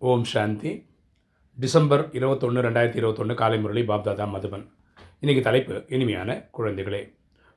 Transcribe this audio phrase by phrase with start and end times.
[0.00, 0.86] ஓம் சாந்தி.
[1.56, 4.62] December இருபத்தொன்று ரெண்டாயிரத்தி இருபத்தொன்று காலை முரளி பாப்தாதா மதுபன்.
[5.22, 7.00] இன்றைக்கி தலைப்பு இனிமையான குழந்தைகளே.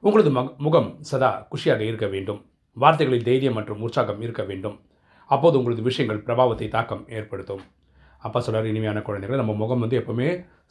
[0.04, 2.40] உங்களது மக முகம் சதா குஷியாக இருக்க வேண்டும்.
[2.78, 4.80] வார்த்தைகளில் தைரியம் மற்றும் உற்சாகம் இருக்க வேண்டும்.
[5.26, 7.62] அப்போது உங்களது விஷயங்கள் பிரபாவத்தை தாக்கம் ஏற்படுத்தும்.
[8.18, 10.30] அப்பா சொல்கிறார் இனிமையான குழந்தைகள் நம்ம முகம் வந்து எப்போவுமே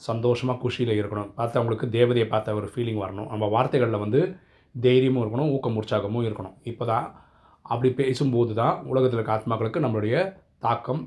[0.08, 1.30] சந்தோஷமாக குஷியில் இருக்கணும்.
[1.38, 3.30] பார்த்தா அவங்களுக்கு தேவதையை பார்த்த ஒரு ஃபீலிங் வரணும்.
[3.34, 4.22] நம்ம வார்த்தைகளில் வந்து
[4.74, 6.58] தைரியமும் இருக்கணும் ஊக்கம் உற்சாகமும் இருக்கணும்.
[6.72, 7.06] இப்போ தான்
[7.62, 10.16] அப்படி பேசும்போது தான் உலகத்தில் இருக்க ஆத்மாக்களுக்கு நம்மளுடைய
[10.66, 11.02] தாக்கம்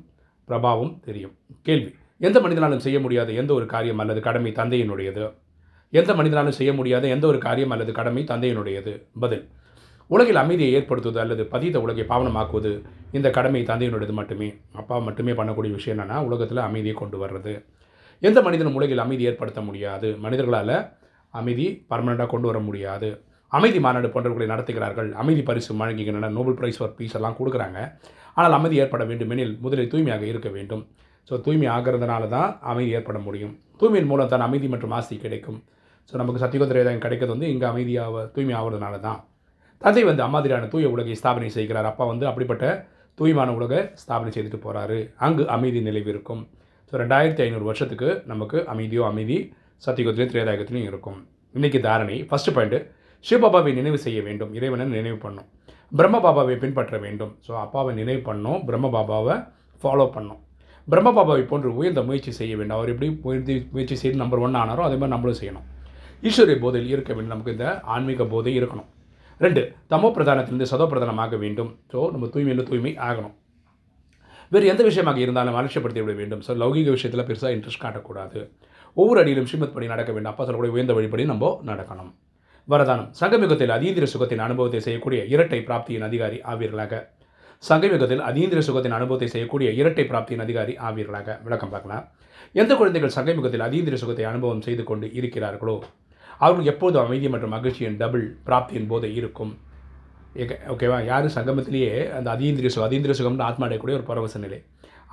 [0.48, 1.36] பிரபாவம் தெரியும்.
[1.62, 1.96] கேள்வி.
[2.18, 5.34] எந்த மனிதனாலும் செய்ய முடியாத எந்த ஒரு காரியம் அல்லது கடமை தந்தையினுடையது?
[5.90, 9.04] எந்த மனிதனாலும் செய்ய முடியாத எந்த ஒரு காரியம் அல்லது கடமை தந்தையினுடையது?
[9.20, 9.50] பதில்.
[10.08, 14.54] உலகில் அமைதியை ஏற்படுத்துவது அல்லது பதித உலகை பாவனமாக்குவது இந்த கடமை தந்தையினுடையது மட்டுமே.
[14.72, 17.66] அப்பா மட்டுமே பண்ணக்கூடிய விஷயம் என்னென்னா உலகத்தில் அமைதியை கொண்டு வர்றது.
[18.20, 20.18] எந்த மனிதனும் உலகில் அமைதி ஏற்படுத்த முடியாது.
[20.18, 20.92] மனிதர்களால்
[21.30, 23.22] அமைதி பர்மனெண்ட்டாக கொண்டு வர முடியாது.
[23.58, 25.10] அமைதி மாநாடு போன்றவர்களை நடத்துகிறார்கள்.
[25.22, 26.30] அமைதி பரிசு வழங்குகின்றன.
[26.38, 27.80] நோபல் பிரைஸ் ஃபார் பீஸ் எல்லாம் கொடுக்குறாங்க.
[28.38, 30.84] ஆனால் அமைதி ஏற்பட வேண்டுமெனில் முதலில் தூய்மையாக இருக்க வேண்டும்.
[31.30, 33.54] ஸோ தூய்மை ஆகிறதுனால தான் அமைதி ஏற்பட முடியும்.
[33.82, 35.60] தூய்மையின் மூலம் தான் அமைதி மற்றும் ஆசை கிடைக்கும்.
[36.10, 39.20] ஸோ நமக்கு சத்தியோதரேதம் கிடைக்கிறது வந்து இங்கே அமைதியாக தூய்மை ஆகிறதுனால தான்.
[39.84, 41.88] தந்தை வந்து அம்மாதிரியான தூய உலகை ஸ்தாபனை செய்கிறார்.
[41.92, 42.66] அப்பா வந்து அப்படிப்பட்ட
[43.20, 46.42] தூய்மான உலகை ஸ்தாபனை செய்துட்டு போகிறாரு அங்கு அமைதி நிலைவு இருக்கும்.
[46.90, 49.38] ஸோ ரெண்டாயிரத்தி ஐநூறு வருஷத்துக்கு நமக்கு அமைதியோ அமைதி
[49.86, 51.18] சத்தியகுத்திலையும் திரேதாயகத்திலையும் இருக்கும்.
[51.58, 52.80] இன்றைக்கி தாரணை ஃபஸ்ட்டு பாயிண்ட்டு
[53.28, 55.50] சிவபாபாவை நினைவு செய்ய வேண்டும் இறைவனை நினைவு பண்ணும்.
[55.98, 57.34] பிரம்ம பாபாவை பின்பற்ற வேண்டும்.
[57.46, 59.36] ஸோ அப்பாவை நினைவு பண்ணோம் பிரம்ம பாபாவை
[59.82, 60.42] ஃபாலோ பண்ணோம்.
[60.88, 62.78] பிரம்ம பாபாவை போன்று உயர்ந்த முயற்சி செய்ய வேண்டும்.
[62.78, 65.68] அவர் எப்படி உயர்ந்து முயற்சி செய்து நம்பர் ஒன் ஆனாரோ அதே மாதிரி நம்மளும் செய்யணும்.
[66.30, 67.34] ஈஸ்வரிய போதையில் இருக்க வேண்டும்.
[67.36, 68.90] நமக்கு இந்த ஆன்மீக போதை இருக்கணும்.
[69.44, 71.72] ரெண்டு தமோ பிரதானத்திலிருந்து சதோ பிரதானமாக வேண்டும்.
[71.94, 73.36] ஸோ நம்ம தூய்மையில் தூய்மை ஆகணும்.
[74.54, 76.42] வேறு எந்த விஷயமாக இருந்தாலும் அலட்சியப்படுத்தி விட வேண்டும்.
[76.48, 78.40] ஸோ லௌகிக விஷயத்தில் பெருசாக இன்ட்ரெஸ்ட் காட்டக்கூடாது.
[78.98, 80.32] ஒவ்வொரு அடியிலும் ஸ்ரீமத் படி நடக்க வேண்டும்.
[80.34, 82.12] அப்பா சொல்லக்கூடிய உயர்ந்த வழிபடி நம்ம நடக்கணும்.
[82.72, 83.08] வரதானம்.
[83.20, 87.00] சங்கமிகத்தில் அதீந்திர சுகத்தின் அனுபவத்தை செய்யக்கூடிய இரட்டை பிராப்தியின் அதிகாரி ஆவீர்களாக.
[87.70, 91.36] சங்கமிகத்தில் அதீந்திர சுகத்தின் அனுபவத்தை செய்யக்கூடிய இரட்டை பிராப்தியின் அதிகாரி ஆவீர்களாக.
[91.46, 92.06] விளக்கம் பார்க்கலாம்.
[92.62, 95.76] எந்த குழந்தைகள் சங்கமிகத்தில் அதீந்திர சுகத்தை அனுபவம் செய்து கொண்டு இருக்கிறார்களோ
[96.44, 99.54] அவர்கள் எப்போதும் அமைதி மற்றும் மகிழ்ச்சியின் டபுள் பிராப்தியின் போது இருக்கும்?
[100.74, 104.60] ஓகேவா யார் சங்கமத்திலேயே அந்த அதீந்திரிய சுகம் அதீந்திரிய சுகம்னு ஆத்மா அடையக்கூடிய ஒரு பரவச நிலை.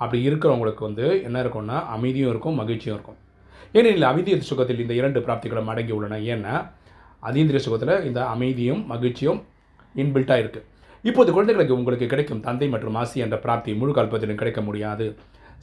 [0.01, 3.19] அப்படி இருக்கிறவங்களுக்கு வந்து என்ன இருக்கும்னா அமைதியும் இருக்கும் மகிழ்ச்சியும் இருக்கும்.
[3.77, 6.55] ஏனெனில் அமைதிய சுகத்தில் இந்த இரண்டு பிராப்திகளும் அடங்கி உள்ளன ஏன்னா
[7.29, 9.39] அதீந்திரிய சுகத்தில் இந்த அமைதியும் மகிழ்ச்சியும்
[9.95, 10.67] இன்பில்ட்டாக இருக்குது
[11.09, 15.05] இப்போது குழந்தைகளுக்கு உங்களுக்கு கிடைக்கும் தந்தை மற்றும் ஆசி என்ற பிராப்தி முழு கல்பத்திலும் கிடைக்க முடியாது.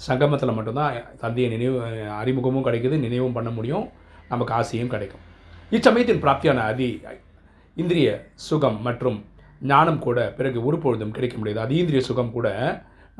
[0.07, 1.79] சங்கமத்தில் மட்டும்தான் தந்தையை நினைவு
[2.21, 3.87] அறிமுகமும் கிடைக்குது நினைவும் பண்ண முடியும்
[4.33, 5.25] நமக்கு ஆசையும் கிடைக்கும்.
[5.77, 6.89] இச்சமயத்தின் பிராப்தியான அதி
[7.83, 8.09] இந்திரிய
[8.49, 9.19] சுகம் மற்றும்
[9.71, 11.61] ஞானம் கூட பிறகு ஒரு பொழுதும் கிடைக்க முடியாது.
[11.67, 12.49] அதீந்திரிய சுகம் கூட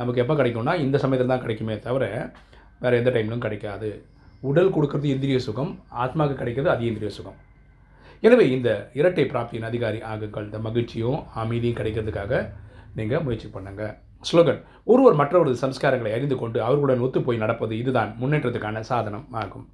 [0.01, 2.05] நமக்கு எப்போ கிடைக்கும்னா இந்த சமயத்தில் தான் கிடைக்குமே தவிர
[2.83, 3.91] வேறு எந்த டைம்லும் கிடைக்காது.
[4.49, 5.73] உடல் கொடுக்கறது இந்திரிய சுகம்
[6.03, 7.39] ஆத்மாவுக்கு கிடைக்கிறது அதீந்திரிய சுகம்.
[8.27, 8.69] எனவே இந்த
[8.99, 10.47] இரட்டை பிராப்தியின் அதிகாரி ஆகுங்கள்.
[10.49, 12.41] இந்த மகிழ்ச்சியும் அமைதியும் கிடைக்கிறதுக்காக
[12.99, 13.83] நீங்கள் முயற்சி பண்ணுங்க.
[14.29, 14.61] ஸ்லோகன்
[14.93, 19.67] ஒருவர் மற்றவரது சம்ஸ்காரங்களை அறிந்து கொண்டு அவர்களுடன் ஒத்துப்போய் நடப்பது இதுதான் முன்னேற்றத்துக்கான சாதனம் ஆகும்.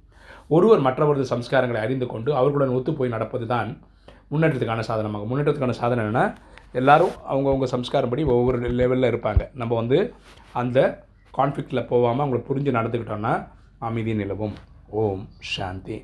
[0.55, 3.71] ஒருவர் மற்றவரது சம்ஸ்காரங்களை அறிந்து கொண்டு அவர்களுடன் ஒத்துப்போய் நடப்பது தான்
[4.33, 5.31] முன்னேற்றத்துக்கான சாதனமாகும்.
[5.31, 6.25] முன்னேற்றத்துக்கான சாதனம் என்னென்னா
[6.79, 9.43] எல்லோரும் அவங்கவுங்க சம்ஸ்காரம் படி ஒவ்வொரு லெவலில் இருப்பாங்க.
[9.61, 9.99] நம்ம வந்து
[10.61, 10.79] அந்த
[11.37, 13.33] கான்ஃப்ளிக்டில் போகாமல் அவங்களை புரிஞ்சு நடந்துக்கிட்டோன்னா
[13.87, 14.55] அமைதி நிலவும்.
[15.03, 15.23] ஓம்
[15.53, 15.97] சாந்தி.